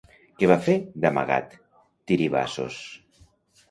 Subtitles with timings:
[0.39, 1.55] Què va fer d'amagat
[1.85, 2.85] Tiribazos?